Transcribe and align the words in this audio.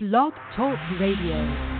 Blog 0.00 0.32
Talk 0.54 0.78
Radio. 1.00 1.77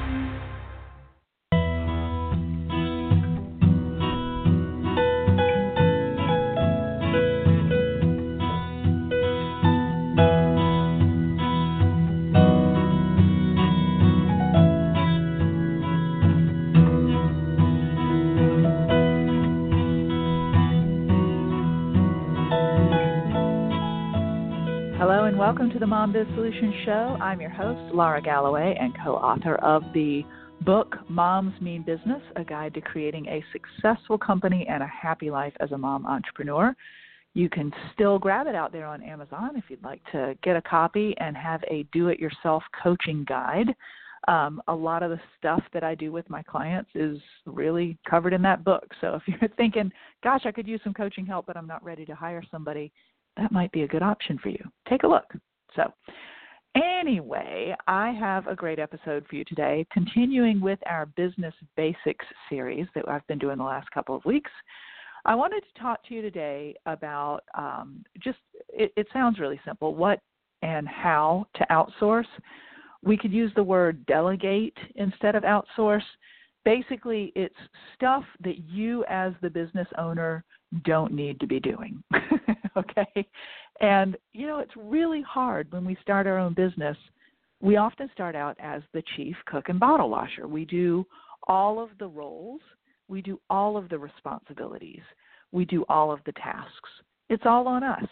Mom 25.99 26.13
Biz 26.13 26.29
Solutions 26.37 26.75
Show. 26.85 27.17
I'm 27.21 27.41
your 27.41 27.51
host, 27.51 27.93
Lara 27.93 28.23
Galloway, 28.23 28.77
and 28.79 28.95
co 29.03 29.17
author 29.17 29.57
of 29.57 29.83
the 29.93 30.23
book 30.61 30.95
Moms 31.09 31.61
Mean 31.61 31.83
Business 31.83 32.23
A 32.37 32.45
Guide 32.45 32.73
to 32.75 32.81
Creating 32.81 33.27
a 33.27 33.43
Successful 33.51 34.17
Company 34.17 34.65
and 34.71 34.81
a 34.81 34.87
Happy 34.87 35.29
Life 35.29 35.55
as 35.59 35.73
a 35.73 35.77
Mom 35.77 36.07
Entrepreneur. 36.07 36.73
You 37.35 37.51
can 37.51 37.73
still 37.93 38.17
grab 38.17 38.47
it 38.47 38.55
out 38.55 38.71
there 38.71 38.87
on 38.87 39.03
Amazon 39.03 39.57
if 39.57 39.65
you'd 39.69 39.83
like 39.83 40.01
to 40.13 40.39
get 40.45 40.55
a 40.55 40.63
copy 40.63 41.17
and 41.19 41.37
have 41.37 41.65
a 41.69 41.85
do 41.93 42.07
it 42.11 42.21
yourself 42.21 42.63
coaching 42.81 43.25
guide. 43.29 43.75
Um, 44.29 44.63
a 44.69 44.75
lot 44.75 45.03
of 45.03 45.11
the 45.11 45.21
stuff 45.37 45.65
that 45.73 45.83
I 45.83 45.97
do 45.97 46.13
with 46.13 46.31
my 46.31 46.45
clients 46.45 46.91
is 46.95 47.19
really 47.45 47.99
covered 48.09 48.35
in 48.35 48.43
that 48.43 48.63
book. 48.63 48.87
So 49.01 49.17
if 49.17 49.23
you're 49.27 49.51
thinking, 49.57 49.91
gosh, 50.23 50.43
I 50.45 50.53
could 50.53 50.69
use 50.69 50.81
some 50.85 50.95
coaching 50.95 51.27
help, 51.27 51.47
but 51.47 51.57
I'm 51.57 51.67
not 51.67 51.83
ready 51.83 52.07
to 52.07 52.15
hire 52.15 52.45
somebody, 52.53 52.93
that 53.37 53.51
might 53.51 53.73
be 53.73 53.83
a 53.83 53.89
good 53.89 54.05
option 54.05 54.39
for 54.41 54.51
you. 54.51 54.63
Take 54.89 55.03
a 55.03 55.09
look. 55.09 55.25
Anyway, 56.79 57.75
I 57.89 58.13
have 58.13 58.47
a 58.47 58.55
great 58.55 58.79
episode 58.79 59.27
for 59.29 59.35
you 59.35 59.45
today, 59.45 59.87
continuing 59.93 60.61
with 60.61 60.79
our 60.87 61.07
business 61.07 61.55
basics 61.77 62.25
series 62.49 62.87
that 62.95 63.09
I've 63.09 63.27
been 63.27 63.39
doing 63.39 63.59
the 63.59 63.65
last 63.65 63.91
couple 63.91 64.15
of 64.15 64.25
weeks. 64.25 64.51
I 65.25 65.35
wanted 65.35 65.63
to 65.63 65.81
talk 65.81 66.07
to 66.07 66.15
you 66.15 66.23
today 66.23 66.77
about 66.87 67.41
um, 67.57 68.05
just, 68.23 68.39
it, 68.69 68.93
it 68.97 69.09
sounds 69.13 69.41
really 69.41 69.61
simple, 69.65 69.95
what 69.95 70.21
and 70.63 70.87
how 70.87 71.47
to 71.57 71.67
outsource. 71.71 72.27
We 73.03 73.17
could 73.17 73.33
use 73.33 73.51
the 73.57 73.63
word 73.63 74.05
delegate 74.07 74.77
instead 74.95 75.35
of 75.35 75.43
outsource. 75.43 76.03
Basically, 76.65 77.33
it's 77.35 77.55
stuff 77.97 78.25
that 78.45 78.59
you, 78.69 79.05
as 79.09 79.33
the 79.43 79.51
business 79.51 79.89
owner, 79.97 80.45
don't 80.85 81.13
need 81.13 81.41
to 81.41 81.47
be 81.47 81.61
doing. 81.61 82.03
okay? 82.77 83.27
And, 83.81 84.17
you 84.33 84.47
know, 84.47 84.59
it's 84.59 84.77
really 84.77 85.23
hard 85.23 85.71
when 85.73 85.85
we 85.85 85.97
start 86.03 86.27
our 86.27 86.39
own 86.39 86.55
business. 86.55 86.97
We 87.61 87.77
often 87.77 88.09
start 88.13 88.37
out 88.37 88.57
as 88.61 88.83
the 88.93 89.03
chief 89.17 89.37
cook 89.47 89.69
and 89.69 89.81
bottle 89.81 90.11
washer. 90.11 90.47
We 90.47 90.65
do 90.65 91.07
all 91.47 91.81
of 91.81 91.91
the 91.99 92.09
roles, 92.09 92.61
we 93.09 93.23
do 93.23 93.41
all 93.49 93.77
of 93.77 93.89
the 93.89 93.99
responsibilities, 93.99 95.03
we 95.53 95.65
do 95.65 95.85
all 95.89 96.13
of 96.13 96.21
the 96.27 96.33
tasks. 96.33 96.91
It's 97.31 97.45
all 97.47 97.67
on 97.67 97.83
us. 97.83 98.05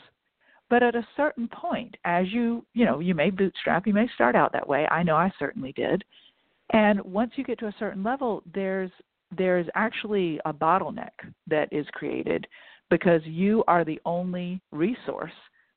But 0.69 0.83
at 0.83 0.97
a 0.97 1.07
certain 1.17 1.49
point, 1.49 1.97
as 2.05 2.27
you, 2.33 2.65
you 2.75 2.85
know, 2.85 2.99
you 2.99 3.15
may 3.15 3.31
bootstrap, 3.31 3.87
you 3.87 3.95
may 3.95 4.09
start 4.15 4.35
out 4.35 4.53
that 4.53 4.69
way. 4.69 4.87
I 4.91 5.03
know 5.03 5.15
I 5.15 5.33
certainly 5.39 5.73
did. 5.73 6.03
And 6.73 7.01
once 7.03 7.33
you 7.37 7.45
get 7.45 7.59
to 7.61 7.67
a 7.67 7.75
certain 7.79 8.03
level, 8.03 8.43
there's 8.53 8.91
there's 9.37 9.67
actually 9.75 10.41
a 10.45 10.53
bottleneck 10.53 11.11
that 11.47 11.69
is 11.73 11.87
created 11.93 12.47
because 12.91 13.21
you 13.25 13.65
are 13.67 13.85
the 13.85 14.01
only 14.05 14.61
resource 14.71 15.33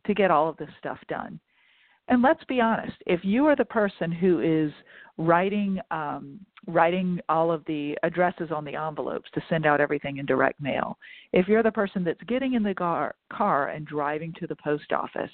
to 0.06 0.14
get 0.14 0.32
all 0.32 0.48
of 0.50 0.58
this 0.58 0.70
stuff 0.80 1.00
done. 1.08 1.40
And 2.08 2.24
let's 2.24 2.44
be 2.46 2.60
honest, 2.60 2.98
if 3.06 3.24
you 3.24 3.46
are 3.46 3.56
the 3.56 3.66
person 3.66 4.12
who 4.12 4.40
is 4.40 4.72
writing 5.18 5.80
um, 5.92 6.40
writing 6.68 7.20
all 7.30 7.52
of 7.52 7.64
the 7.66 7.98
addresses 8.04 8.52
on 8.52 8.66
the 8.66 8.76
envelopes 8.76 9.30
to 9.34 9.42
send 9.50 9.66
out 9.66 9.80
everything 9.80 10.18
in 10.18 10.26
direct 10.26 10.60
mail, 10.60 10.98
if 11.34 11.48
you're 11.48 11.64
the 11.64 11.72
person 11.72 12.04
that's 12.04 12.22
getting 12.28 12.54
in 12.54 12.64
the 12.64 12.74
car, 12.74 13.16
car 13.32 13.70
and 13.70 13.86
driving 13.86 14.34
to 14.40 14.48
the 14.48 14.56
post 14.56 14.92
office 14.92 15.32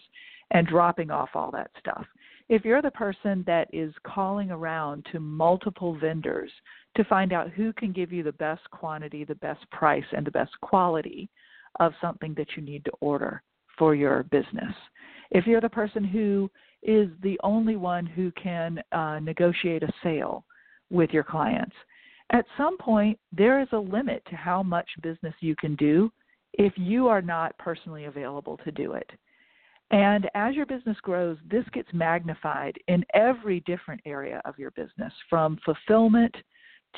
and 0.51 0.67
dropping 0.67 1.11
off 1.11 1.29
all 1.33 1.49
that 1.51 1.71
stuff, 1.79 2.05
if 2.49 2.63
you're 2.63 2.81
the 2.81 2.91
person 2.91 3.43
that 3.47 3.67
is 3.73 3.93
calling 4.05 4.51
around 4.51 5.05
to 5.11 5.19
multiple 5.19 5.97
vendors 5.97 6.51
to 6.95 7.03
find 7.05 7.33
out 7.33 7.49
who 7.51 7.73
can 7.73 7.91
give 7.91 8.11
you 8.11 8.23
the 8.23 8.31
best 8.33 8.61
quantity, 8.71 9.23
the 9.23 9.35
best 9.35 9.69
price, 9.71 10.05
and 10.15 10.25
the 10.25 10.31
best 10.31 10.51
quality 10.61 11.29
of 11.79 11.93
something 12.01 12.33
that 12.37 12.47
you 12.55 12.63
need 12.63 12.85
to 12.85 12.91
order 13.01 13.41
for 13.77 13.95
your 13.95 14.23
business. 14.23 14.73
If 15.31 15.45
you're 15.45 15.61
the 15.61 15.69
person 15.69 16.03
who 16.03 16.49
is 16.83 17.09
the 17.21 17.39
only 17.43 17.75
one 17.75 18.05
who 18.05 18.31
can 18.31 18.81
uh, 18.91 19.19
negotiate 19.19 19.83
a 19.83 19.91
sale 20.03 20.45
with 20.89 21.09
your 21.09 21.23
clients, 21.23 21.75
at 22.31 22.45
some 22.57 22.77
point 22.77 23.19
there 23.31 23.61
is 23.61 23.67
a 23.73 23.77
limit 23.77 24.23
to 24.29 24.35
how 24.35 24.63
much 24.63 24.87
business 25.01 25.33
you 25.41 25.55
can 25.55 25.75
do 25.75 26.11
if 26.53 26.73
you 26.77 27.07
are 27.07 27.21
not 27.21 27.57
personally 27.57 28.05
available 28.05 28.57
to 28.63 28.71
do 28.71 28.93
it. 28.93 29.09
And 29.91 30.29
as 30.33 30.55
your 30.55 30.65
business 30.65 30.97
grows, 31.01 31.37
this 31.49 31.65
gets 31.73 31.89
magnified 31.93 32.75
in 32.87 33.05
every 33.13 33.59
different 33.61 34.01
area 34.05 34.41
of 34.45 34.57
your 34.57 34.71
business 34.71 35.13
from 35.29 35.59
fulfillment 35.63 36.35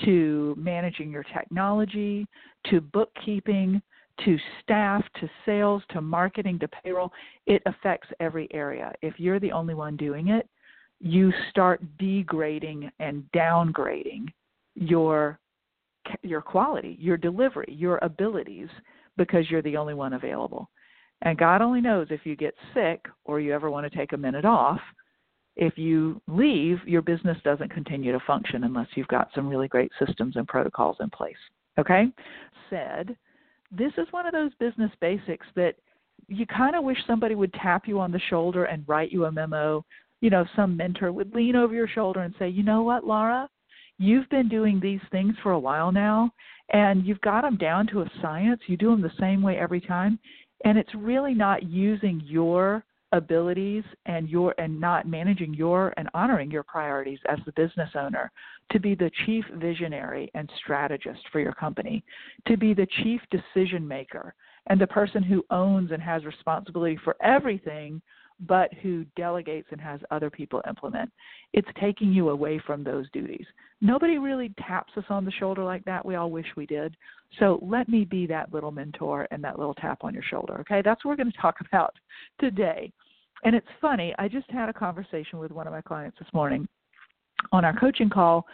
to 0.06 0.56
managing 0.58 1.12
your 1.12 1.24
technology 1.24 2.28
to 2.70 2.82
bookkeeping 2.82 3.82
to 4.26 4.38
staff 4.64 5.04
to 5.20 5.30
sales 5.46 5.84
to 5.90 6.02
marketing 6.02 6.58
to 6.60 6.68
payroll. 6.68 7.12
It 7.46 7.62
affects 7.66 8.08
every 8.20 8.48
area. 8.54 8.92
If 9.02 9.20
you're 9.20 9.40
the 9.40 9.52
only 9.52 9.74
one 9.74 9.96
doing 9.96 10.30
it, 10.30 10.48
you 11.00 11.32
start 11.50 11.82
degrading 12.00 12.90
and 13.00 13.24
downgrading 13.36 14.28
your 14.76 15.40
your 16.24 16.42
quality, 16.42 16.96
your 17.00 17.18
delivery, 17.18 17.68
your 17.70 18.00
abilities 18.02 18.70
because 19.18 19.50
you're 19.50 19.62
the 19.62 19.76
only 19.78 19.94
one 19.94 20.14
available. 20.14 20.70
And 21.22 21.38
God 21.38 21.62
only 21.62 21.82
knows 21.82 22.08
if 22.10 22.22
you 22.24 22.36
get 22.36 22.56
sick 22.74 23.06
or 23.26 23.40
you 23.40 23.54
ever 23.54 23.70
want 23.70 23.92
to 23.92 23.98
take 23.98 24.14
a 24.14 24.18
minute 24.18 24.46
off, 24.46 24.80
if 25.58 25.78
you 25.78 26.22
leave, 26.28 26.78
your 26.86 27.02
business 27.02 27.38
doesn't 27.44 27.74
continue 27.74 28.12
to 28.12 28.20
function 28.26 28.64
unless 28.64 28.88
you've 28.96 29.08
got 29.08 29.30
some 29.36 29.50
really 29.50 29.68
great 29.68 29.92
systems 30.04 30.36
and 30.36 30.48
protocols 30.48 30.98
in 31.00 31.10
place. 31.10 31.36
Okay? 31.80 32.06
Said, 32.70 33.16
this 33.72 33.92
is 33.98 34.08
one 34.12 34.26
of 34.26 34.32
those 34.32 34.52
business 34.60 34.92
basics 35.02 35.46
that 35.56 35.76
you 36.28 36.46
kind 36.46 36.76
of 36.76 36.84
wish 36.84 36.98
somebody 37.06 37.36
would 37.36 37.54
tap 37.54 37.88
you 37.88 38.00
on 38.00 38.12
the 38.12 38.22
shoulder 38.30 38.66
and 38.66 38.88
write 38.88 39.12
you 39.12 39.26
a 39.26 39.32
memo. 39.32 39.84
You 40.22 40.30
know, 40.30 40.46
some 40.56 40.78
mentor 40.78 41.12
would 41.12 41.34
lean 41.34 41.56
over 41.56 41.74
your 41.74 41.88
shoulder 41.88 42.22
and 42.22 42.34
say, 42.40 42.48
you 42.50 42.64
know 42.64 42.84
what, 42.84 43.06
Lara? 43.06 43.50
You've 44.00 44.30
been 44.30 44.48
doing 44.48 44.80
these 44.80 45.02
things 45.12 45.36
for 45.42 45.54
a 45.54 45.60
while 45.60 45.92
now, 45.92 46.32
and 46.72 47.06
you've 47.06 47.22
got 47.22 47.42
them 47.42 47.58
down 47.58 47.88
to 47.88 48.02
a 48.02 48.12
science. 48.22 48.62
You 48.68 48.78
do 48.78 48.92
them 48.92 49.02
the 49.02 49.12
same 49.20 49.42
way 49.42 49.58
every 49.58 49.82
time 49.82 50.20
and 50.66 50.78
it's 50.78 50.94
really 50.96 51.34
not 51.34 51.64
using 51.64 52.22
your 52.26 52.84
abilities 53.14 53.84
and 54.06 54.28
your 54.30 54.54
and 54.58 54.80
not 54.80 55.08
managing 55.08 55.54
your 55.54 55.94
and 55.98 56.10
honoring 56.14 56.52
your 56.52 56.64
priorities 56.64 57.20
as 57.30 57.40
the 57.46 57.52
business 57.54 57.90
owner 57.96 58.32
to 58.72 58.80
be 58.80 58.96
the 58.96 59.10
chief 59.26 59.46
visionary 59.56 60.30
and 60.34 60.50
strategist 60.62 61.22
for 61.32 61.40
your 61.40 61.54
company 61.54 62.04
to 62.48 62.58
be 62.58 62.74
the 62.74 62.88
chief 63.04 63.22
decision 63.32 63.88
maker 63.88 64.34
and 64.70 64.82
the 64.82 64.88
person 64.88 65.24
who 65.24 65.46
owns 65.52 65.92
and 65.92 66.02
has 66.02 66.26
responsibility 66.26 67.00
for 67.04 67.16
everything 67.22 68.02
but 68.46 68.74
who 68.76 69.06
delegates 69.16 69.68
and 69.72 69.82
has 69.82 70.00
other 70.12 70.30
people 70.30 70.62
implement. 70.68 71.12
It's 71.54 71.68
taking 71.80 72.12
you 72.12 72.30
away 72.30 72.62
from 72.66 72.84
those 72.84 73.10
duties. 73.12 73.46
Nobody 73.82 74.18
really 74.18 74.54
taps 74.68 74.94
us 74.96 75.06
on 75.10 75.26
the 75.26 75.32
shoulder 75.32 75.64
like 75.64 75.84
that. 75.86 76.06
We 76.06 76.16
all 76.16 76.30
wish 76.30 76.46
we 76.56 76.66
did. 76.66 76.96
So 77.40 77.60
let 77.62 77.90
me 77.90 78.06
be 78.06 78.28
that 78.28 78.54
little 78.54 78.72
mentor 78.72 79.28
and 79.32 79.44
that 79.44 79.58
little 79.58 79.74
tap 79.74 80.00
on 80.04 80.14
your 80.14 80.24
shoulder. 80.24 80.60
Okay, 80.62 80.82
that's 80.84 81.04
what 81.04 81.12
we're 81.12 81.24
going 81.24 81.32
to 81.36 81.42
talk 81.42 81.58
about 81.68 81.96
today. 82.40 82.92
And 83.44 83.56
it's 83.56 83.68
funny, 83.80 84.14
I 84.18 84.28
just 84.28 84.50
had 84.50 84.70
a 84.70 84.74
conversation 84.74 85.40
with 85.40 85.52
one 85.52 85.68
of 85.68 85.74
my 85.74 85.82
clients 85.82 86.18
this 86.20 86.28
morning 86.34 86.68
on 87.52 87.66
our 87.66 87.78
coaching 87.80 88.10
call. 88.10 88.46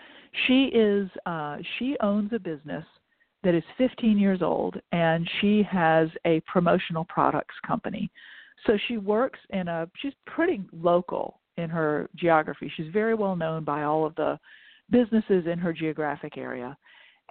She 0.48 0.66
is 0.74 1.10
uh, 1.26 1.58
she 1.78 1.96
owns 2.02 2.34
a 2.34 2.40
business 2.40 2.84
that 3.44 3.54
is 3.54 3.64
15 3.78 4.18
years 4.18 4.42
old 4.42 4.80
and 4.92 5.30
she 5.40 5.64
has 5.64 6.10
a 6.26 6.42
promotional 6.42 7.06
products 7.06 7.56
company. 7.66 8.10
So 8.66 8.78
she 8.88 8.98
works 8.98 9.40
in 9.50 9.68
a 9.68 9.90
she's 10.02 10.14
pretty 10.26 10.62
local 10.72 11.40
in 11.58 11.70
her 11.70 12.10
geography. 12.16 12.72
She's 12.76 12.92
very 12.92 13.14
well 13.16 13.36
known 13.36 13.64
by 13.64 13.84
all 13.84 14.06
of 14.06 14.16
the 14.16 14.40
businesses 14.90 15.46
in 15.52 15.60
her 15.60 15.74
geographic 15.74 16.38
area. 16.38 16.78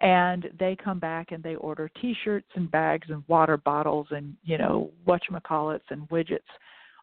And 0.00 0.48
they 0.58 0.76
come 0.82 0.98
back 0.98 1.32
and 1.32 1.42
they 1.42 1.54
order 1.56 1.90
t-shirts 2.00 2.48
and 2.54 2.70
bags 2.70 3.08
and 3.10 3.22
water 3.28 3.56
bottles 3.56 4.08
and, 4.10 4.34
you 4.42 4.58
know, 4.58 4.90
whatchamacallits 5.06 5.90
and 5.90 6.08
widgets 6.08 6.40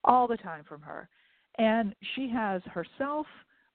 all 0.03 0.27
the 0.27 0.37
time 0.37 0.63
from 0.67 0.81
her. 0.81 1.07
And 1.57 1.95
she 2.15 2.29
has 2.29 2.61
herself, 2.65 3.25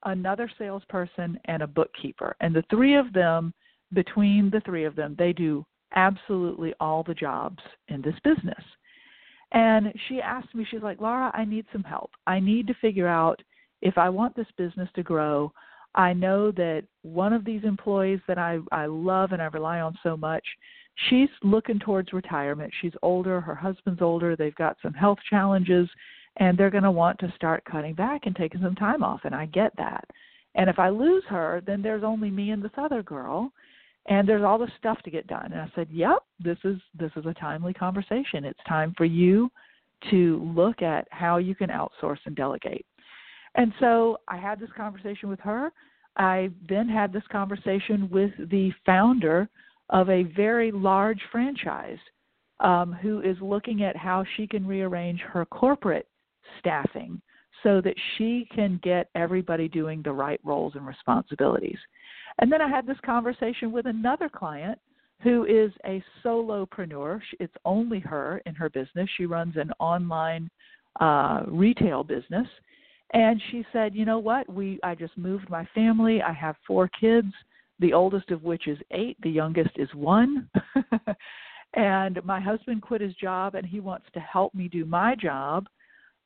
another 0.05 0.51
salesperson, 0.59 1.39
and 1.47 1.63
a 1.63 1.67
bookkeeper. 1.67 2.37
And 2.41 2.55
the 2.55 2.65
three 2.71 2.97
of 2.97 3.13
them, 3.13 3.55
between 3.93 4.51
the 4.51 4.61
three 4.61 4.85
of 4.85 4.97
them, 4.97 5.15
they 5.19 5.33
do 5.33 5.65
absolutely 5.95 6.75
all 6.81 7.03
the 7.03 7.15
jobs 7.15 7.63
in 7.89 8.03
this 8.03 8.17
business. 8.25 8.63
And 9.55 9.95
she 10.09 10.21
asked 10.21 10.55
me, 10.55 10.67
she's 10.69 10.83
like, 10.83 11.01
Lara, 11.01 11.31
I 11.33 11.45
need 11.45 11.65
some 11.73 11.85
help. 11.85 12.11
I 12.27 12.41
need 12.41 12.67
to 12.67 12.75
figure 12.75 13.07
out 13.07 13.41
if 13.83 13.97
I 13.97 14.09
want 14.09 14.35
this 14.35 14.49
business 14.59 14.89
to 14.97 15.03
grow, 15.03 15.53
I 15.95 16.13
know 16.13 16.51
that 16.53 16.83
one 17.03 17.33
of 17.33 17.45
these 17.45 17.63
employees 17.63 18.19
that 18.27 18.37
I, 18.37 18.59
I 18.73 18.87
love 18.87 19.31
and 19.31 19.41
I 19.41 19.47
rely 19.47 19.81
on 19.81 19.97
so 20.03 20.17
much, 20.17 20.45
she's 21.09 21.29
looking 21.45 21.79
towards 21.79 22.13
retirement. 22.13 22.73
She's 22.83 22.93
older, 23.03 23.41
her 23.41 23.55
husband's 23.55 24.03
older, 24.03 24.35
they've 24.35 24.55
got 24.57 24.77
some 24.83 24.93
health 24.93 25.19
challenges, 25.31 25.89
and 26.39 26.59
they're 26.59 26.71
going 26.71 26.83
to 26.83 26.91
want 26.91 27.21
to 27.21 27.33
start 27.37 27.65
cutting 27.65 27.95
back 27.95 28.23
and 28.27 28.35
taking 28.35 28.61
some 28.61 28.75
time 28.75 29.05
off, 29.05 29.21
and 29.23 29.37
I 29.37 29.47
get 29.47 29.73
that. 29.77 30.05
And 30.57 30.69
if 30.69 30.81
I 30.81 30.89
lose 30.89 31.23
her, 31.29 31.63
then 31.65 31.81
there's 31.81 32.03
only 32.03 32.31
me 32.31 32.51
and 32.51 32.63
this 32.63 32.73
other 32.77 33.05
girl, 33.05 33.53
and 34.07 34.29
there's 34.29 34.45
all 34.45 34.59
this 34.59 34.71
stuff 34.79 35.01
to 35.03 35.11
get 35.11 35.27
done. 35.27 35.53
And 35.53 35.61
I 35.61 35.71
said, 35.75 35.89
"Yep, 35.91 36.23
this 36.39 36.59
is 36.65 36.81
this 36.99 37.13
is 37.17 37.27
a 37.27 37.35
timely 37.35 37.73
conversation. 37.73 38.45
It's 38.45 38.63
time 38.69 38.95
for 38.97 39.05
you 39.05 39.51
to 40.11 40.53
look 40.55 40.83
at 40.83 41.09
how 41.11 41.39
you 41.39 41.55
can 41.55 41.71
outsource 41.71 42.19
and 42.27 42.37
delegate." 42.37 42.87
And 43.55 43.73
so 43.81 44.19
I 44.29 44.37
had 44.37 44.59
this 44.59 44.73
conversation 44.77 45.29
with 45.29 45.41
her. 45.41 45.73
I 46.17 46.51
then 46.69 46.89
had 46.89 47.13
this 47.13 47.27
conversation 47.31 48.09
with 48.11 48.33
the 48.51 48.73
founder 48.85 49.49
of 49.91 50.09
a 50.11 50.25
very 50.25 50.71
large 50.71 51.21
franchise 51.31 51.99
um, 52.61 52.93
who 52.93 53.21
is 53.21 53.37
looking 53.41 53.83
at 53.83 53.97
how 53.97 54.25
she 54.37 54.47
can 54.47 54.67
rearrange 54.67 55.21
her 55.21 55.45
corporate 55.45 56.09
staffing 56.59 57.21
so 57.63 57.81
that 57.81 57.95
she 58.17 58.47
can 58.55 58.79
get 58.83 59.09
everybody 59.15 59.69
doing 59.69 60.03
the 60.03 60.13
right 60.13 60.41
roles 60.45 60.75
and 60.75 60.87
responsibilities. 60.87 61.79
And 62.39 62.51
then 62.51 62.61
I 62.61 62.69
had 62.69 62.87
this 62.87 62.99
conversation 63.05 63.73
with 63.73 63.87
another 63.87 64.29
client 64.29 64.79
who 65.23 65.45
is 65.45 65.73
a 65.87 66.03
solopreneur. 66.25 67.21
It's 67.41 67.55
only 67.65 68.01
her 68.01 68.43
in 68.47 68.55
her 68.55 68.69
business. 68.69 69.09
She 69.17 69.27
runs 69.27 69.57
an 69.57 69.71
online 69.79 70.51
uh, 71.01 71.43
retail 71.47 72.05
business. 72.05 72.47
And 73.13 73.41
she 73.51 73.65
said, 73.73 73.95
"You 73.95 74.05
know 74.05 74.19
what? 74.19 74.53
We 74.53 74.81
I 74.83 74.95
just 74.95 75.17
moved 75.17 75.49
my 75.49 75.67
family. 75.75 76.21
I 76.21 76.33
have 76.33 76.57
four 76.67 76.89
kids, 76.89 77.33
the 77.79 77.93
oldest 77.93 78.31
of 78.31 78.43
which 78.43 78.67
is 78.67 78.79
8, 78.91 79.17
the 79.23 79.31
youngest 79.31 79.71
is 79.77 79.89
1." 79.95 80.49
and 81.75 82.25
my 82.25 82.41
husband 82.41 82.83
quit 82.83 83.01
his 83.01 83.15
job 83.15 83.55
and 83.55 83.67
he 83.67 83.81
wants 83.81 84.07
to 84.15 84.21
help 84.21 84.55
me 84.55 84.69
do 84.69 84.85
my 84.85 85.15
job 85.15 85.67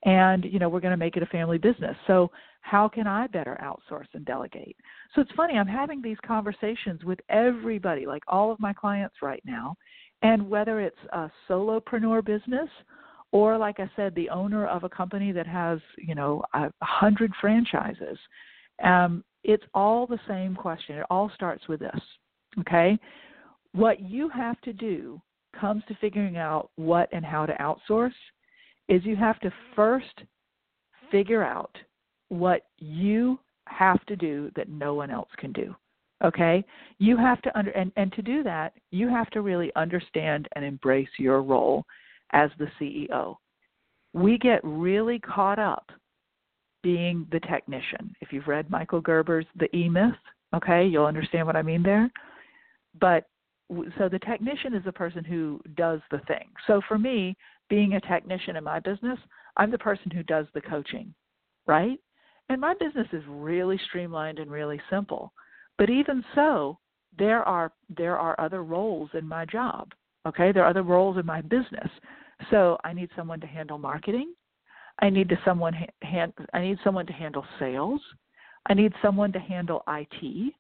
and 0.05 0.45
you 0.45 0.59
know 0.59 0.69
we're 0.69 0.81
going 0.81 0.93
to 0.93 0.97
make 0.97 1.17
it 1.17 1.23
a 1.23 1.27
family 1.27 1.59
business. 1.59 1.97
So 2.07 2.31
how 2.61 2.89
can 2.89 3.07
i 3.07 3.27
better 3.29 3.59
outsource 3.63 4.09
and 4.15 4.25
delegate? 4.25 4.77
So 5.15 5.21
it's 5.21 5.31
funny 5.37 5.55
i'm 5.57 5.67
having 5.67 6.03
these 6.03 6.19
conversations 6.27 7.05
with 7.05 7.19
everybody 7.29 8.07
like 8.07 8.23
all 8.29 8.51
of 8.53 8.61
my 8.61 8.73
clients 8.73 9.17
right 9.23 9.43
now 9.45 9.77
and 10.23 10.49
whether 10.49 10.81
it's 10.81 10.99
a 11.13 11.31
solopreneur 11.49 12.25
business 12.25 12.69
or 13.33 13.57
like 13.57 13.81
i 13.81 13.91
said 13.97 14.15
the 14.15 14.29
owner 14.29 14.67
of 14.67 14.85
a 14.85 14.89
company 14.89 15.33
that 15.33 15.47
has 15.47 15.79
you 15.97 16.15
know 16.15 16.43
a 16.55 16.71
hundred 16.83 17.33
franchises 17.41 18.19
um, 18.85 19.25
it's 19.45 19.65
all 19.75 20.07
the 20.07 20.21
same 20.29 20.55
question. 20.55 20.99
It 20.99 21.07
all 21.11 21.31
starts 21.35 21.67
with 21.69 21.81
this 21.81 22.01
okay? 22.61 22.99
What 23.73 24.01
you 24.01 24.29
have 24.31 24.61
to 24.63 24.73
do 24.73 25.21
comes 25.59 25.83
to 25.89 25.97
figuring 26.01 26.37
out 26.37 26.71
what 26.77 27.09
and 27.13 27.25
how 27.25 27.47
to 27.47 27.55
outsource 27.55 28.13
is 28.89 29.05
you 29.05 29.17
have 29.17 29.39
to 29.41 29.53
first 29.77 30.23
figure 31.11 31.43
out 31.43 31.77
what 32.29 32.63
you 32.79 33.39
have 33.67 34.05
to 34.07 34.17
do 34.17 34.51
that 34.57 34.69
no 34.69 34.95
one 34.95 35.11
else 35.11 35.29
can 35.39 35.53
do 35.53 35.75
okay? 36.25 36.65
You 36.99 37.17
have 37.17 37.41
to 37.43 37.59
under 37.59 37.71
and, 37.73 37.93
and 37.97 38.13
to 38.15 38.23
do 38.23 38.43
that 38.43 38.73
you 38.91 39.09
have 39.09 39.31
to 39.31 39.41
really 39.41 39.71
understand 39.77 40.49
and 40.55 40.65
embrace 40.65 41.09
your 41.19 41.43
role 41.43 41.85
as 42.33 42.51
the 42.59 42.69
ceo 42.81 43.37
we 44.15 44.39
get 44.39 44.61
really 44.65 45.19
caught 45.19 45.59
up 45.59 45.91
being 46.83 47.27
the 47.33 47.41
technician. 47.41 48.15
If 48.21 48.33
you've 48.33 48.49
read 48.49 48.71
michael 48.71 49.01
gerber's 49.01 49.47
the 49.57 49.75
e 49.77 49.89
myth 49.89 50.15
okay 50.55 50.87
you'll 50.87 51.07
understand 51.07 51.47
what 51.47 51.57
i 51.57 51.63
mean 51.63 51.83
there. 51.83 52.11
But 53.01 53.27
so 53.99 54.09
the 54.09 54.19
technician 54.21 54.75
is 54.75 54.83
the 54.85 54.93
person 54.93 55.23
who 55.25 55.61
does 55.77 56.01
the 56.11 56.21
thing. 56.27 56.49
So 56.67 56.81
for 56.89 56.99
me 56.99 57.37
being 57.69 57.95
a 57.95 58.01
technician 58.01 58.57
in 58.57 58.65
my 58.65 58.81
business, 58.81 59.19
I'm 59.57 59.71
the 59.71 59.79
person 59.79 60.11
who 60.11 60.23
does 60.23 60.47
the 60.55 60.61
coaching, 60.61 61.15
right? 61.67 61.99
And 62.49 62.61
my 62.61 62.75
business 62.81 63.09
is 63.13 63.23
really 63.29 63.79
streamlined 63.89 64.39
and 64.39 64.51
really 64.51 64.81
simple. 64.91 65.33
But 65.77 65.91
even 65.91 66.25
so, 66.35 66.79
there 67.19 67.43
are 67.43 67.73
there 67.95 68.19
are 68.19 68.39
other 68.41 68.63
roles 68.63 69.11
in 69.15 69.27
my 69.27 69.45
job. 69.45 69.93
Okay? 70.27 70.53
There 70.53 70.65
are 70.65 70.71
other 70.71 70.83
roles 70.83 71.19
in 71.19 71.27
my 71.27 71.41
business. 71.41 71.89
So 72.51 72.79
I 72.85 72.93
need 72.93 73.11
someone 73.17 73.41
to 73.41 73.47
handle 73.47 73.79
marketing. 73.79 74.35
I 75.01 75.11
need 75.11 75.29
to 75.29 75.39
someone 75.45 75.75
hand, 76.03 76.33
I 76.55 76.61
need 76.61 76.79
someone 76.83 77.07
to 77.07 77.13
handle 77.13 77.45
sales. 77.59 78.01
I 78.67 78.75
need 78.75 78.93
someone 79.01 79.33
to 79.33 79.39
handle 79.39 79.83
IT. 79.89 80.55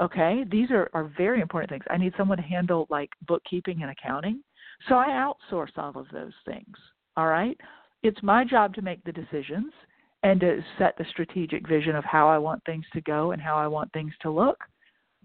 Okay? 0.00 0.44
These 0.50 0.70
are, 0.70 0.90
are 0.94 1.12
very 1.16 1.36
mm-hmm. 1.36 1.42
important 1.42 1.70
things. 1.70 1.84
I 1.90 1.96
need 1.96 2.14
someone 2.16 2.38
to 2.38 2.44
handle 2.44 2.86
like 2.90 3.10
bookkeeping 3.26 3.82
and 3.82 3.90
accounting. 3.90 4.42
So 4.88 4.94
I 4.94 5.08
outsource 5.08 5.76
all 5.76 5.92
of 5.94 6.06
those 6.12 6.32
things. 6.46 6.76
All 7.16 7.26
right? 7.26 7.58
It's 8.02 8.22
my 8.22 8.44
job 8.44 8.74
to 8.74 8.82
make 8.82 9.04
the 9.04 9.12
decisions 9.12 9.72
and 10.22 10.40
to 10.40 10.62
set 10.78 10.96
the 10.96 11.04
strategic 11.10 11.68
vision 11.68 11.96
of 11.96 12.04
how 12.04 12.28
I 12.28 12.38
want 12.38 12.64
things 12.64 12.84
to 12.92 13.00
go 13.02 13.32
and 13.32 13.40
how 13.40 13.56
I 13.56 13.66
want 13.66 13.92
things 13.92 14.12
to 14.22 14.30
look. 14.30 14.58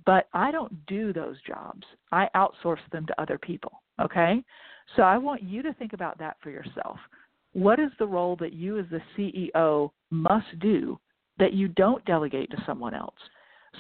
But 0.06 0.28
I 0.34 0.52
don't 0.52 0.86
do 0.88 1.14
those 1.14 1.38
jobs. 1.48 1.84
I 2.12 2.30
outsource 2.36 2.80
them 2.92 3.06
to 3.08 3.22
other 3.22 3.38
people. 3.38 3.82
Okay? 4.02 4.44
So 4.96 5.04
I 5.04 5.18
want 5.18 5.42
you 5.42 5.64
to 5.64 5.74
think 5.74 5.94
about 5.94 6.18
that 6.20 6.38
for 6.42 6.50
yourself. 6.50 6.98
What 7.54 7.80
is 7.80 7.92
the 7.98 8.08
role 8.08 8.36
that 8.38 8.54
you 8.54 8.78
as 8.78 8.86
the 8.92 9.02
CEO 9.18 9.92
must 10.12 10.60
do 10.60 11.00
that 11.40 11.54
you 11.54 11.70
don't 11.70 12.04
delegate 12.06 12.52
to 12.52 12.64
someone 12.66 12.94
else? 12.94 13.16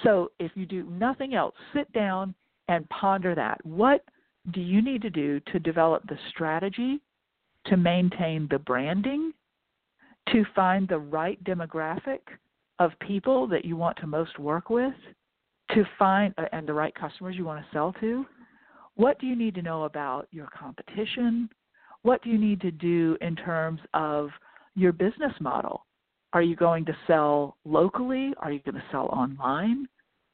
So 0.03 0.31
if 0.39 0.51
you 0.55 0.65
do 0.65 0.83
nothing 0.83 1.35
else, 1.35 1.55
sit 1.73 1.91
down 1.93 2.33
and 2.67 2.87
ponder 2.89 3.35
that. 3.35 3.63
What 3.65 4.03
do 4.51 4.61
you 4.61 4.81
need 4.81 5.01
to 5.01 5.09
do 5.09 5.39
to 5.51 5.59
develop 5.59 6.07
the 6.07 6.17
strategy 6.29 6.99
to 7.67 7.77
maintain 7.77 8.47
the 8.49 8.59
branding, 8.59 9.31
to 10.31 10.45
find 10.55 10.87
the 10.87 10.97
right 10.97 11.43
demographic 11.43 12.19
of 12.79 12.91
people 12.99 13.47
that 13.47 13.65
you 13.65 13.75
want 13.75 13.97
to 13.97 14.07
most 14.07 14.37
work 14.39 14.69
with, 14.69 14.93
to 15.73 15.83
find 15.97 16.33
uh, 16.37 16.45
and 16.51 16.67
the 16.67 16.73
right 16.73 16.93
customers 16.93 17.35
you 17.37 17.45
want 17.45 17.63
to 17.63 17.71
sell 17.71 17.93
to? 17.99 18.25
What 18.95 19.19
do 19.19 19.27
you 19.27 19.35
need 19.35 19.55
to 19.55 19.61
know 19.61 19.83
about 19.83 20.27
your 20.31 20.47
competition? 20.57 21.49
What 22.03 22.21
do 22.23 22.29
you 22.29 22.37
need 22.37 22.61
to 22.61 22.71
do 22.71 23.17
in 23.21 23.35
terms 23.35 23.79
of 23.93 24.29
your 24.75 24.91
business 24.91 25.33
model? 25.39 25.85
Are 26.33 26.41
you 26.41 26.55
going 26.55 26.85
to 26.85 26.97
sell 27.07 27.57
locally? 27.65 28.33
Are 28.39 28.51
you 28.51 28.59
going 28.59 28.75
to 28.75 28.83
sell 28.91 29.07
online? 29.07 29.87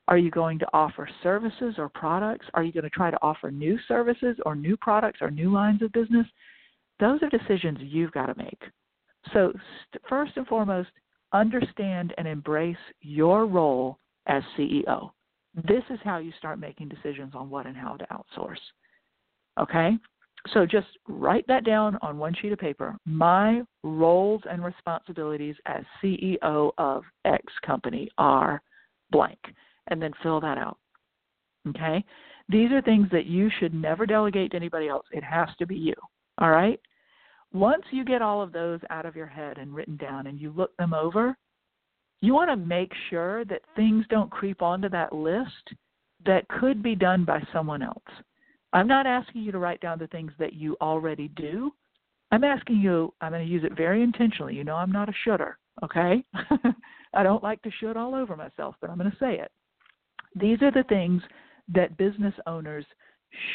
Are 0.07 0.17
you 0.17 0.31
going 0.31 0.59
to 0.59 0.67
offer 0.73 1.07
services 1.23 1.75
or 1.77 1.89
products? 1.89 2.45
Are 2.53 2.63
you 2.63 2.73
going 2.73 2.83
to 2.83 2.89
try 2.89 3.11
to 3.11 3.21
offer 3.21 3.51
new 3.51 3.77
services 3.87 4.35
or 4.45 4.55
new 4.55 4.75
products 4.77 5.19
or 5.21 5.31
new 5.31 5.51
lines 5.51 5.81
of 5.81 5.91
business? 5.91 6.25
Those 6.99 7.19
are 7.23 7.29
decisions 7.29 7.79
you've 7.81 8.11
got 8.11 8.25
to 8.27 8.35
make. 8.35 8.61
So, 9.33 9.53
first 10.09 10.33
and 10.35 10.47
foremost, 10.47 10.89
understand 11.33 12.13
and 12.17 12.27
embrace 12.27 12.75
your 13.01 13.45
role 13.45 13.97
as 14.27 14.43
CEO. 14.57 15.11
This 15.67 15.83
is 15.89 15.99
how 16.03 16.17
you 16.17 16.31
start 16.37 16.59
making 16.59 16.89
decisions 16.89 17.33
on 17.35 17.49
what 17.49 17.65
and 17.65 17.77
how 17.77 17.97
to 17.97 18.05
outsource. 18.05 18.59
Okay? 19.59 19.97
So 20.49 20.65
just 20.65 20.87
write 21.07 21.45
that 21.47 21.65
down 21.65 21.97
on 22.01 22.17
one 22.17 22.33
sheet 22.41 22.51
of 22.51 22.59
paper. 22.59 22.95
My 23.05 23.61
roles 23.83 24.41
and 24.49 24.63
responsibilities 24.63 25.55
as 25.65 25.83
CEO 26.03 26.71
of 26.77 27.03
X 27.25 27.43
company 27.65 28.09
are 28.17 28.61
blank 29.11 29.39
and 29.87 30.01
then 30.01 30.13
fill 30.23 30.39
that 30.41 30.57
out. 30.57 30.77
Okay? 31.69 32.03
These 32.49 32.71
are 32.71 32.81
things 32.81 33.07
that 33.11 33.27
you 33.27 33.49
should 33.59 33.73
never 33.73 34.05
delegate 34.05 34.51
to 34.51 34.57
anybody 34.57 34.87
else. 34.87 35.05
It 35.11 35.23
has 35.23 35.49
to 35.59 35.67
be 35.67 35.75
you. 35.75 35.93
All 36.39 36.49
right? 36.49 36.79
Once 37.53 37.83
you 37.91 38.03
get 38.03 38.21
all 38.21 38.41
of 38.41 38.51
those 38.51 38.79
out 38.89 39.05
of 39.05 39.15
your 39.15 39.27
head 39.27 39.57
and 39.57 39.75
written 39.75 39.97
down 39.97 40.27
and 40.27 40.39
you 40.39 40.53
look 40.55 40.75
them 40.77 40.93
over, 40.93 41.37
you 42.21 42.33
want 42.33 42.49
to 42.49 42.55
make 42.55 42.91
sure 43.09 43.45
that 43.45 43.61
things 43.75 44.05
don't 44.09 44.31
creep 44.31 44.61
onto 44.61 44.89
that 44.89 45.13
list 45.13 45.69
that 46.25 46.47
could 46.47 46.81
be 46.81 46.95
done 46.95 47.25
by 47.25 47.41
someone 47.51 47.81
else. 47.81 48.03
I'm 48.73 48.87
not 48.87 49.05
asking 49.05 49.41
you 49.41 49.51
to 49.51 49.59
write 49.59 49.81
down 49.81 49.99
the 49.99 50.07
things 50.07 50.31
that 50.39 50.53
you 50.53 50.77
already 50.81 51.27
do. 51.29 51.71
I'm 52.31 52.43
asking 52.43 52.77
you, 52.77 53.13
I'm 53.19 53.31
going 53.31 53.45
to 53.45 53.51
use 53.51 53.63
it 53.65 53.75
very 53.75 54.01
intentionally. 54.01 54.55
You 54.55 54.63
know, 54.63 54.75
I'm 54.75 54.91
not 54.91 55.09
a 55.09 55.13
shooter, 55.25 55.57
okay? 55.83 56.23
I 57.13 57.23
don't 57.23 57.43
like 57.43 57.61
to 57.63 57.71
shoot 57.79 57.97
all 57.97 58.15
over 58.15 58.37
myself, 58.37 58.75
but 58.79 58.89
I'm 58.89 58.97
going 58.97 59.11
to 59.11 59.17
say 59.17 59.39
it. 59.39 59.51
These 60.35 60.61
are 60.61 60.71
the 60.71 60.85
things 60.87 61.21
that 61.73 61.97
business 61.97 62.33
owners 62.47 62.85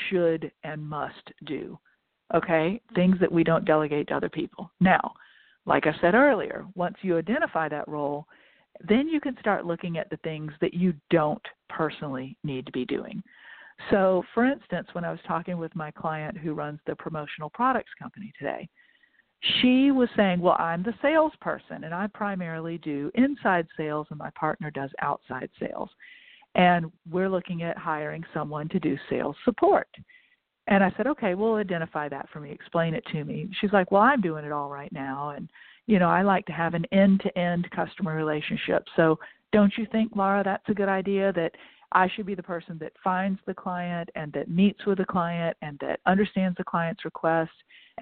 should 0.09 0.51
and 0.65 0.83
must 0.83 1.33
do. 1.47 1.79
Okay? 2.35 2.81
Things 2.95 3.17
that 3.21 3.33
we 3.33 3.45
don't 3.45 3.65
delegate 3.65 4.09
to 4.09 4.17
other 4.17 4.29
people. 4.29 4.71
Now, 4.81 5.15
like 5.65 5.87
I 5.87 5.95
said 6.01 6.15
earlier, 6.15 6.67
once 6.75 6.97
you 7.03 7.17
identify 7.17 7.69
that 7.69 7.89
role, 7.89 8.27
then 8.87 9.09
you 9.09 9.21
can 9.21 9.37
start 9.41 9.65
looking 9.65 9.97
at 9.97 10.11
the 10.11 10.19
things 10.19 10.53
that 10.61 10.75
you 10.75 10.93
don't 11.11 11.43
personally 11.71 12.37
need 12.45 12.67
to 12.67 12.73
be 12.73 12.85
doing. 12.85 13.23
So, 13.91 14.23
for 14.35 14.45
instance, 14.45 14.89
when 14.93 15.05
I 15.05 15.11
was 15.11 15.21
talking 15.27 15.59
with 15.59 15.75
my 15.77 15.91
client 15.91 16.37
who 16.37 16.55
runs 16.55 16.81
the 16.87 16.97
promotional 16.97 17.51
products 17.51 17.91
company 17.99 18.33
today, 18.39 18.69
she 19.61 19.91
was 19.91 20.09
saying, 20.17 20.41
Well, 20.41 20.57
I'm 20.59 20.83
the 20.83 20.95
salesperson 21.03 21.85
and 21.85 21.95
I 21.95 22.07
primarily 22.09 22.79
do 22.79 23.11
inside 23.15 23.67
sales 23.77 24.07
and 24.11 24.19
my 24.19 24.31
partner 24.31 24.71
does 24.71 24.91
outside 25.01 25.51
sales. 25.61 25.91
And 26.55 26.91
we're 27.11 27.29
looking 27.29 27.63
at 27.63 27.77
hiring 27.77 28.25
someone 28.33 28.69
to 28.71 28.81
do 28.81 28.97
sales 29.11 29.37
support. 29.45 29.89
And 30.69 30.83
I 30.83 30.93
said, 30.97 31.07
Okay, 31.07 31.35
well, 31.35 31.57
identify 31.57 32.09
that 32.09 32.29
for 32.33 32.41
me. 32.41 32.51
Explain 32.51 32.95
it 32.95 33.05
to 33.13 33.25
me. 33.25 33.49
She's 33.61 33.73
like, 33.73 33.91
Well, 33.93 34.03
I'm 34.03 34.21
doing 34.21 34.45
it 34.45 34.53
all 34.53 34.71
right 34.71 34.93
now. 34.93 35.35
And, 35.37 35.51
you 35.87 35.99
know, 35.99 36.09
I 36.09 36.23
like 36.23 36.47
to 36.47 36.53
have 36.53 36.75
an 36.75 36.87
end 36.93 37.21
to 37.21 37.39
end 37.39 37.71
customer 37.71 38.17
relationship. 38.17 38.85
So 38.97 39.19
don't 39.53 39.73
you 39.77 39.87
think, 39.93 40.17
Lara, 40.17 40.43
that's 40.43 40.69
a 40.69 40.75
good 40.75 40.89
idea 40.89 41.33
that 41.35 41.53
I 41.97 42.11
should 42.15 42.27
be 42.27 42.35
the 42.35 42.43
person 42.43 42.77
that 42.83 42.93
finds 43.03 43.41
the 43.47 43.55
client 43.55 44.11
and 44.15 44.31
that 44.35 44.51
meets 44.51 44.85
with 44.85 44.99
the 44.99 45.07
client 45.07 45.57
and 45.63 45.79
that 45.81 46.01
understands 46.05 46.55
the 46.59 46.65
client's 46.65 47.07
request. 47.07 47.51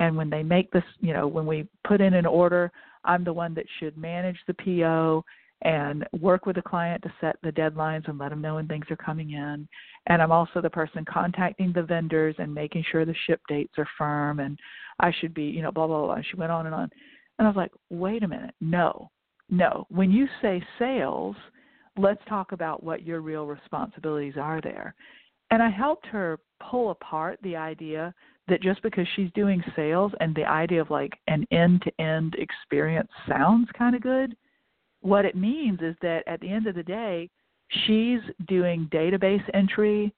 And 0.01 0.17
when 0.17 0.29
they 0.29 0.43
make 0.43 0.73
this, 0.73 0.83
you 0.99 1.13
know, 1.13 1.29
when 1.29 1.47
we 1.47 1.69
put 1.87 2.01
in 2.01 2.13
an 2.15 2.27
order, 2.27 2.73
I'm 3.05 3.23
the 3.23 3.33
one 3.33 3.55
that 3.55 3.67
should 3.79 3.97
manage 3.97 4.39
the 4.49 4.55
PO 4.55 5.25
and 5.63 6.05
work 6.21 6.45
with 6.45 6.57
the 6.57 6.63
client 6.63 7.05
to 7.05 7.13
set 7.21 7.37
the 7.45 7.53
deadlines 7.53 8.09
and 8.09 8.19
let 8.19 8.31
them 8.31 8.41
know 8.41 8.57
when 8.57 8.67
things 8.67 8.87
are 8.91 8.97
coming 8.97 9.31
in. 9.31 9.69
And 10.09 10.21
I'm 10.21 10.33
also 10.33 10.61
the 10.61 10.69
person 10.69 11.05
contacting 11.09 11.73
the 11.73 11.85
vendors 11.85 12.35
and 12.39 12.53
making 12.53 12.85
sure 12.91 13.05
the 13.05 13.15
ship 13.29 13.43
dates 13.49 13.75
are 13.79 13.89
firm. 13.97 14.41
And 14.41 14.59
I 14.99 15.13
should 15.21 15.35
be, 15.35 15.45
you 15.45 15.63
know, 15.63 15.71
blah, 15.71 15.87
blah, 15.87 16.05
blah. 16.05 16.19
She 16.29 16.37
went 16.37 16.51
on 16.51 16.67
and 16.67 16.75
on. 16.75 16.91
And 17.39 17.47
I 17.47 17.49
was 17.49 17.57
like, 17.57 17.71
wait 17.91 18.25
a 18.25 18.29
minute. 18.29 18.57
No, 18.61 19.13
no. 19.51 19.87
When 19.89 20.11
you 20.11 20.27
say 20.43 20.61
sales, 20.81 21.37
let's 21.97 22.23
talk 22.29 22.53
about 22.53 22.83
what 22.83 23.03
your 23.03 23.21
real 23.21 23.47
responsibilities 23.47 24.35
are 24.41 24.61
there. 24.61 24.95
And 25.51 25.63
I 25.63 25.71
helped 25.71 26.07
her 26.07 26.39
pull 26.71 26.91
apart 26.91 27.39
the 27.43 27.57
idea 27.57 28.15
that 28.49 28.63
just 28.63 28.83
because 28.83 29.07
she's 29.15 29.31
doing 29.35 29.63
sales 29.77 30.13
and 30.21 30.35
the 30.35 30.45
idea 30.45 30.81
of 30.81 30.91
like 30.91 31.13
an 31.29 31.47
end 31.51 31.83
to 31.83 32.03
end 32.03 32.35
experience 32.39 33.09
sounds 33.29 33.69
kind 33.77 33.95
of 33.95 34.03
good, 34.03 34.37
what 35.01 35.25
it 35.25 35.37
means 35.37 35.81
is 35.81 35.95
that 36.03 36.25
at 36.27 36.41
the 36.41 36.51
end 36.51 36.67
of 36.67 36.75
the 36.75 36.83
day, 36.83 37.31
she's 37.87 38.21
doing 38.49 38.89
database 38.93 39.43
entry, 39.55 40.13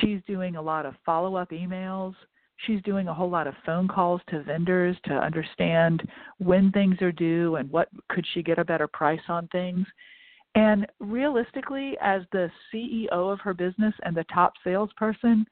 she's 0.00 0.20
doing 0.26 0.56
a 0.56 0.62
lot 0.62 0.86
of 0.86 0.94
follow 1.04 1.36
up 1.36 1.50
emails, 1.50 2.14
she's 2.66 2.82
doing 2.82 3.08
a 3.08 3.14
whole 3.14 3.30
lot 3.30 3.46
of 3.46 3.54
phone 3.64 3.86
calls 3.86 4.20
to 4.28 4.42
vendors 4.42 4.96
to 5.04 5.12
understand 5.12 6.02
when 6.38 6.72
things 6.72 7.00
are 7.00 7.12
due 7.12 7.56
and 7.56 7.70
what 7.70 7.88
could 8.08 8.26
she 8.32 8.42
get 8.42 8.58
a 8.58 8.64
better 8.64 8.88
price 8.88 9.20
on 9.28 9.46
things 9.48 9.86
and 10.58 10.88
realistically, 10.98 11.96
as 12.02 12.22
the 12.32 12.50
CEO 12.74 13.10
of 13.10 13.38
her 13.38 13.54
business 13.54 13.94
and 14.02 14.16
the 14.16 14.24
top 14.24 14.54
salesperson, 14.64 15.46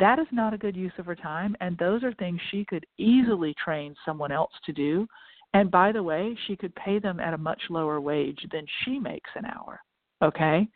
that 0.00 0.18
is 0.18 0.26
not 0.32 0.52
a 0.52 0.58
good 0.58 0.74
use 0.74 0.92
of 0.98 1.06
her 1.06 1.14
time. 1.14 1.54
And 1.60 1.78
those 1.78 2.02
are 2.02 2.12
things 2.14 2.40
she 2.50 2.64
could 2.64 2.84
easily 2.98 3.54
train 3.64 3.94
someone 4.04 4.32
else 4.32 4.50
to 4.66 4.72
do. 4.72 5.06
And 5.54 5.70
by 5.70 5.92
the 5.92 6.02
way, 6.02 6.36
she 6.46 6.56
could 6.56 6.74
pay 6.74 6.98
them 6.98 7.20
at 7.20 7.32
a 7.32 7.38
much 7.38 7.62
lower 7.70 8.00
wage 8.00 8.44
than 8.50 8.66
she 8.82 8.98
makes 8.98 9.30
an 9.36 9.44
hour. 9.44 9.80
Okay? 10.20 10.66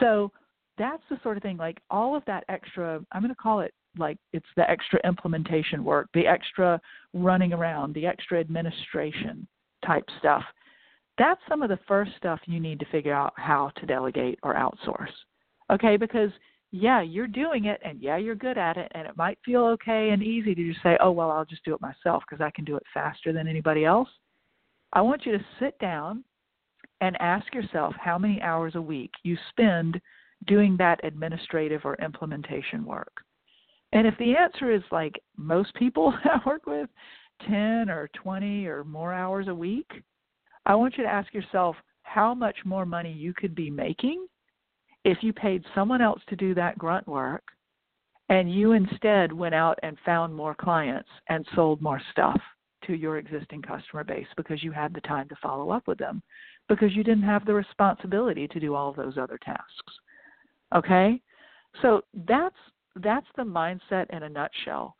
So 0.00 0.32
that's 0.76 1.02
the 1.08 1.20
sort 1.22 1.36
of 1.36 1.44
thing, 1.44 1.58
like 1.58 1.78
all 1.90 2.16
of 2.16 2.24
that 2.26 2.42
extra, 2.48 3.00
I'm 3.12 3.22
going 3.22 3.30
to 3.30 3.36
call 3.36 3.60
it 3.60 3.72
like 3.96 4.18
it's 4.32 4.46
the 4.56 4.68
extra 4.68 4.98
implementation 5.06 5.84
work, 5.84 6.08
the 6.12 6.26
extra 6.26 6.80
running 7.14 7.52
around, 7.52 7.94
the 7.94 8.06
extra 8.06 8.40
administration 8.40 9.46
type 9.86 10.04
stuff 10.18 10.42
that's 11.18 11.40
some 11.48 11.62
of 11.62 11.68
the 11.68 11.78
first 11.88 12.12
stuff 12.16 12.40
you 12.46 12.60
need 12.60 12.78
to 12.80 12.86
figure 12.86 13.14
out 13.14 13.32
how 13.36 13.70
to 13.76 13.86
delegate 13.86 14.38
or 14.42 14.54
outsource. 14.54 15.12
Okay, 15.70 15.96
because 15.96 16.30
yeah, 16.72 17.00
you're 17.00 17.26
doing 17.26 17.66
it 17.66 17.80
and 17.84 18.00
yeah, 18.00 18.16
you're 18.16 18.34
good 18.34 18.58
at 18.58 18.76
it 18.76 18.90
and 18.94 19.06
it 19.06 19.16
might 19.16 19.38
feel 19.44 19.64
okay 19.64 20.10
and 20.10 20.22
easy 20.22 20.54
to 20.54 20.72
just 20.72 20.82
say, 20.82 20.96
"Oh, 21.00 21.10
well, 21.12 21.30
I'll 21.30 21.44
just 21.44 21.64
do 21.64 21.74
it 21.74 21.80
myself 21.80 22.22
because 22.28 22.42
I 22.42 22.50
can 22.50 22.64
do 22.64 22.76
it 22.76 22.82
faster 22.92 23.32
than 23.32 23.48
anybody 23.48 23.84
else." 23.84 24.08
I 24.92 25.00
want 25.00 25.26
you 25.26 25.32
to 25.32 25.44
sit 25.58 25.78
down 25.78 26.24
and 27.00 27.20
ask 27.20 27.52
yourself 27.54 27.94
how 27.98 28.18
many 28.18 28.40
hours 28.40 28.74
a 28.74 28.80
week 28.80 29.10
you 29.22 29.36
spend 29.50 30.00
doing 30.46 30.76
that 30.78 31.00
administrative 31.04 31.82
or 31.84 31.96
implementation 31.96 32.84
work. 32.84 33.12
And 33.92 34.06
if 34.06 34.16
the 34.18 34.36
answer 34.36 34.72
is 34.72 34.82
like 34.90 35.20
most 35.36 35.74
people 35.74 36.14
I 36.24 36.40
work 36.46 36.66
with, 36.66 36.88
10 37.48 37.90
or 37.90 38.08
20 38.14 38.66
or 38.66 38.84
more 38.84 39.12
hours 39.12 39.48
a 39.48 39.54
week, 39.54 39.90
I 40.66 40.74
want 40.74 40.96
you 40.96 41.04
to 41.04 41.10
ask 41.10 41.32
yourself 41.32 41.76
how 42.02 42.34
much 42.34 42.56
more 42.64 42.84
money 42.84 43.12
you 43.12 43.32
could 43.32 43.54
be 43.54 43.70
making 43.70 44.26
if 45.04 45.18
you 45.22 45.32
paid 45.32 45.64
someone 45.74 46.02
else 46.02 46.20
to 46.28 46.36
do 46.36 46.54
that 46.54 46.76
grunt 46.76 47.06
work 47.06 47.44
and 48.28 48.52
you 48.52 48.72
instead 48.72 49.32
went 49.32 49.54
out 49.54 49.78
and 49.84 49.96
found 50.04 50.34
more 50.34 50.54
clients 50.54 51.08
and 51.28 51.46
sold 51.54 51.80
more 51.80 52.02
stuff 52.10 52.40
to 52.84 52.94
your 52.94 53.18
existing 53.18 53.62
customer 53.62 54.02
base 54.02 54.26
because 54.36 54.62
you 54.64 54.72
had 54.72 54.92
the 54.92 55.00
time 55.02 55.28
to 55.28 55.36
follow 55.40 55.70
up 55.70 55.86
with 55.86 55.98
them 55.98 56.20
because 56.68 56.94
you 56.94 57.04
didn't 57.04 57.22
have 57.22 57.46
the 57.46 57.54
responsibility 57.54 58.48
to 58.48 58.58
do 58.58 58.74
all 58.74 58.90
of 58.90 58.96
those 58.96 59.16
other 59.16 59.38
tasks. 59.44 59.94
Okay? 60.74 61.20
So 61.82 62.02
that's 62.26 62.56
that's 62.96 63.26
the 63.36 63.42
mindset 63.42 64.06
in 64.10 64.22
a 64.24 64.28
nutshell 64.28 64.95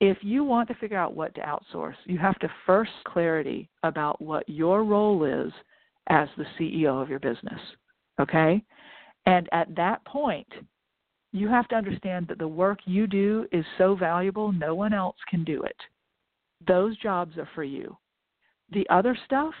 if 0.00 0.18
you 0.22 0.44
want 0.44 0.68
to 0.68 0.74
figure 0.74 0.96
out 0.96 1.14
what 1.14 1.34
to 1.34 1.40
outsource, 1.40 1.96
you 2.04 2.18
have 2.18 2.38
to 2.38 2.50
first 2.66 2.92
clarity 3.06 3.68
about 3.82 4.20
what 4.22 4.48
your 4.48 4.84
role 4.84 5.24
is 5.24 5.52
as 6.08 6.28
the 6.36 6.46
CEO 6.58 7.02
of 7.02 7.10
your 7.10 7.18
business. 7.18 7.60
Okay? 8.20 8.62
And 9.26 9.48
at 9.52 9.74
that 9.76 10.04
point, 10.04 10.46
you 11.32 11.48
have 11.48 11.68
to 11.68 11.76
understand 11.76 12.26
that 12.28 12.38
the 12.38 12.48
work 12.48 12.78
you 12.86 13.06
do 13.06 13.46
is 13.52 13.64
so 13.76 13.94
valuable, 13.94 14.52
no 14.52 14.74
one 14.74 14.94
else 14.94 15.16
can 15.28 15.44
do 15.44 15.62
it. 15.62 15.76
Those 16.66 16.96
jobs 16.98 17.36
are 17.36 17.48
for 17.54 17.64
you. 17.64 17.96
The 18.72 18.86
other 18.90 19.16
stuff, 19.26 19.54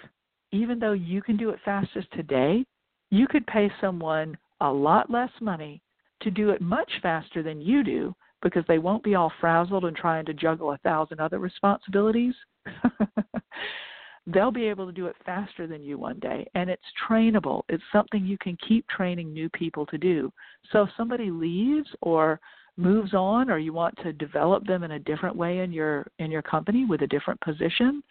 even 0.52 0.78
though 0.78 0.92
you 0.92 1.20
can 1.20 1.36
do 1.36 1.50
it 1.50 1.58
fastest 1.64 2.08
today, 2.12 2.64
you 3.10 3.26
could 3.26 3.46
pay 3.46 3.70
someone 3.80 4.36
a 4.60 4.70
lot 4.70 5.10
less 5.10 5.30
money 5.40 5.82
to 6.22 6.30
do 6.30 6.50
it 6.50 6.60
much 6.60 6.90
faster 7.02 7.42
than 7.42 7.60
you 7.60 7.84
do 7.84 8.14
because 8.42 8.64
they 8.68 8.78
won't 8.78 9.02
be 9.02 9.14
all 9.14 9.32
frazzled 9.40 9.84
and 9.84 9.96
trying 9.96 10.24
to 10.26 10.34
juggle 10.34 10.72
a 10.72 10.78
thousand 10.78 11.20
other 11.20 11.38
responsibilities. 11.38 12.34
They'll 14.26 14.50
be 14.50 14.66
able 14.66 14.86
to 14.86 14.92
do 14.92 15.06
it 15.06 15.16
faster 15.24 15.66
than 15.66 15.82
you 15.82 15.96
one 15.96 16.18
day. 16.18 16.46
And 16.54 16.68
it's 16.68 16.82
trainable. 17.08 17.62
It's 17.68 17.82
something 17.92 18.26
you 18.26 18.36
can 18.38 18.58
keep 18.66 18.86
training 18.88 19.32
new 19.32 19.48
people 19.50 19.86
to 19.86 19.96
do. 19.96 20.30
So 20.70 20.82
if 20.82 20.90
somebody 20.96 21.30
leaves 21.30 21.88
or 22.02 22.38
moves 22.76 23.14
on 23.14 23.50
or 23.50 23.58
you 23.58 23.72
want 23.72 23.96
to 24.02 24.12
develop 24.12 24.66
them 24.66 24.84
in 24.84 24.92
a 24.92 24.98
different 24.98 25.34
way 25.34 25.60
in 25.60 25.72
your 25.72 26.06
in 26.18 26.30
your 26.30 26.42
company 26.42 26.84
with 26.84 27.02
a 27.02 27.06
different 27.06 27.40
position, 27.40 28.02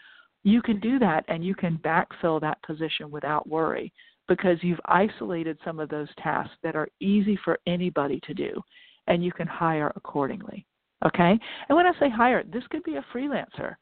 you 0.44 0.62
can 0.62 0.80
do 0.80 1.00
that 1.00 1.24
and 1.28 1.46
you 1.46 1.56
can 1.56 1.78
backfill 1.78 2.42
that 2.42 2.62
position 2.64 3.12
without 3.12 3.48
worry 3.48 3.94
because 4.28 4.58
you've 4.62 4.80
isolated 4.86 5.58
some 5.64 5.80
of 5.80 5.88
those 5.88 6.10
tasks 6.22 6.56
that 6.64 6.76
are 6.76 6.90
easy 7.00 7.40
for 7.46 7.60
anybody 7.66 8.20
to 8.26 8.34
do 8.34 8.62
and 9.08 9.24
you 9.24 9.32
can 9.32 9.48
hire 9.48 9.92
accordingly. 9.96 10.66
Okay? 11.06 11.40
And 11.70 11.76
when 11.76 11.86
I 11.86 11.92
say 12.00 12.10
hire, 12.10 12.44
this 12.44 12.64
could 12.70 12.84
be 12.84 12.96
a 12.96 13.06
freelancer. 13.14 13.76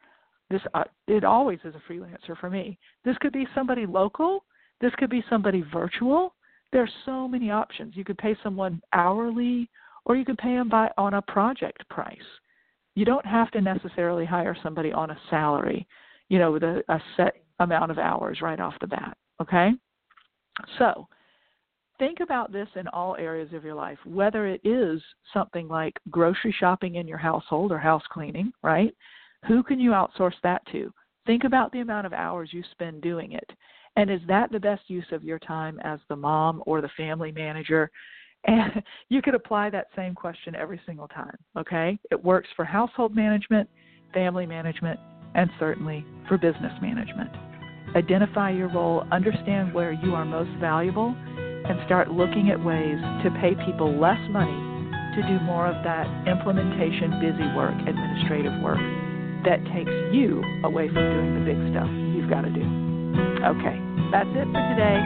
This 0.50 0.62
uh, 0.74 0.84
it 1.08 1.24
always 1.24 1.60
is 1.64 1.74
a 1.76 1.92
freelancer 1.92 2.38
for 2.40 2.50
me. 2.50 2.78
This 3.04 3.18
could 3.20 3.34
be 3.34 3.48
somebody 3.56 3.86
local. 3.86 4.44
This 4.80 4.92
could 4.98 5.10
be 5.10 5.24
somebody 5.30 5.64
virtual. 5.74 6.36
There's 6.72 6.92
so 7.06 7.28
many 7.28 7.50
options. 7.50 7.96
You 7.96 8.04
could 8.04 8.18
pay 8.18 8.36
someone 8.44 8.82
hourly, 8.94 9.70
or 10.06 10.16
you 10.16 10.26
could 10.26 10.38
pay 10.38 10.56
them 10.56 10.70
by 10.70 10.92
on 10.98 11.16
a 11.16 11.22
project 11.22 11.88
price. 11.90 12.18
You 12.96 13.06
don't 13.06 13.26
have 13.26 13.50
to 13.52 13.62
necessarily 13.62 14.26
hire 14.26 14.56
somebody 14.62 14.92
on 14.92 15.12
a 15.12 15.18
salary, 15.30 15.88
you 16.30 16.38
know, 16.38 16.52
with 16.52 16.64
a, 16.64 16.84
a 16.90 17.02
set 17.18 17.36
amount 17.60 17.92
of 17.92 17.98
hours 17.98 18.40
right 18.42 18.60
off 18.60 18.76
the 18.82 18.88
bat. 18.88 19.18
Okay? 19.42 19.72
So 20.78 21.08
think 22.00 22.20
about 22.20 22.52
this 22.52 22.68
in 22.76 22.88
all 22.90 23.16
areas 23.18 23.54
of 23.54 23.64
your 23.64 23.76
life, 23.76 23.98
whether 24.06 24.48
it 24.48 24.62
is 24.64 25.02
something 25.34 25.68
like 25.68 26.00
grocery 26.10 26.56
shopping 26.60 26.96
in 26.96 27.08
your 27.08 27.18
household 27.18 27.72
or 27.72 27.78
house 27.78 28.04
cleaning, 28.12 28.52
right? 28.62 28.94
Who 29.48 29.64
can 29.64 29.80
you 29.80 29.92
outsource 29.92 30.34
that 30.44 30.62
to? 30.72 30.92
Think 31.26 31.44
about 31.44 31.72
the 31.72 31.80
amount 31.80 32.06
of 32.06 32.14
hours 32.14 32.50
you 32.52 32.64
spend 32.72 33.02
doing 33.02 33.34
it. 33.34 33.50
And 33.96 34.12
is 34.12 34.22
that 34.28 34.52
the 34.52 34.60
best 34.60 34.84
use 34.88 35.06
of 35.12 35.24
your 35.24 35.40
time 35.40 35.80
as 35.84 36.00
the 36.10 36.16
mom 36.16 36.62
or 36.66 36.82
the 36.82 36.90
family 36.98 37.32
manager? 37.32 37.90
And 38.48 38.84
you 39.10 39.24
could 39.24 39.34
apply 39.34 39.72
that 39.72 39.88
same 39.96 40.14
question 40.14 40.54
every 40.54 40.80
single 40.86 41.08
time, 41.08 41.36
okay? 41.58 41.98
It 42.12 42.24
works 42.24 42.48
for 42.56 42.64
household 42.64 43.16
management, 43.16 43.68
family 44.14 44.46
management, 44.46 45.00
and 45.34 45.50
certainly 45.58 46.06
for 46.28 46.38
business 46.38 46.72
management. 46.80 47.32
Identify 47.96 48.52
your 48.52 48.68
role, 48.68 49.04
understand 49.12 49.74
where 49.74 49.94
you 49.94 50.14
are 50.14 50.26
most 50.26 50.52
valuable, 50.60 51.16
and 51.70 51.80
start 51.86 52.12
looking 52.12 52.50
at 52.50 52.64
ways 52.64 53.00
to 53.24 53.32
pay 53.42 53.56
people 53.66 53.98
less 53.98 54.20
money 54.30 54.76
to 55.16 55.22
do 55.24 55.40
more 55.48 55.68
of 55.68 55.82
that 55.84 56.08
implementation, 56.28 57.20
busy 57.24 57.48
work, 57.56 57.74
administrative 57.88 58.54
work 58.62 58.80
that 59.48 59.64
takes 59.72 59.92
you 60.12 60.44
away 60.66 60.90
from 60.90 61.06
doing 61.06 61.40
the 61.40 61.46
big 61.48 61.56
stuff 61.72 61.88
you've 62.12 62.30
got 62.30 62.42
to 62.42 62.50
do. 62.52 62.66
Okay, 63.48 63.78
that's 64.12 64.28
it 64.36 64.48
for 64.52 64.64
today. 64.76 65.00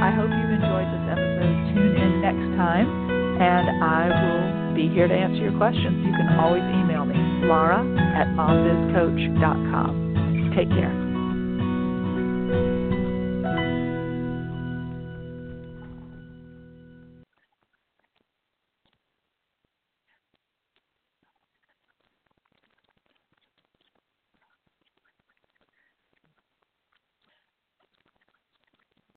I 0.00 0.08
hope 0.16 0.32
you've 0.32 0.56
enjoyed 0.56 0.88
this 0.88 1.04
episode. 1.12 1.52
Tune 1.76 1.92
in 1.98 2.22
next 2.24 2.56
time, 2.56 2.88
and 3.36 3.84
I 3.84 4.08
will 4.08 4.72
be 4.74 4.88
here 4.88 5.08
to 5.08 5.14
answer 5.14 5.42
your 5.44 5.52
questions. 5.58 6.06
You 6.06 6.12
can 6.16 6.38
always 6.40 6.62
email 6.62 7.04
me, 7.04 7.16
Lara 7.46 7.84
at 8.16 8.28
mombizcoach.com. 8.32 10.54
Take 10.56 10.70
care. 10.70 11.09